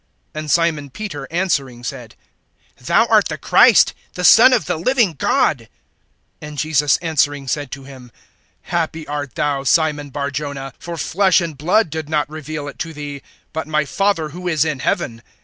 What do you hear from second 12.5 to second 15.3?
it to thee, but my Father who is in heaven.